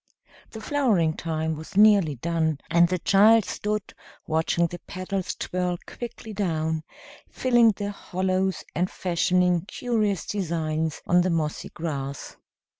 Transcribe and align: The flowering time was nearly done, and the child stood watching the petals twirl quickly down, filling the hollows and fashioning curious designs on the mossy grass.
The 0.49 0.61
flowering 0.61 1.15
time 1.15 1.55
was 1.55 1.77
nearly 1.77 2.15
done, 2.15 2.57
and 2.71 2.87
the 2.89 2.97
child 2.97 3.45
stood 3.45 3.93
watching 4.25 4.65
the 4.65 4.79
petals 4.87 5.35
twirl 5.35 5.77
quickly 5.85 6.33
down, 6.33 6.81
filling 7.29 7.69
the 7.73 7.91
hollows 7.91 8.63
and 8.73 8.89
fashioning 8.89 9.65
curious 9.67 10.25
designs 10.25 11.03
on 11.05 11.21
the 11.21 11.29
mossy 11.29 11.69
grass. 11.69 12.35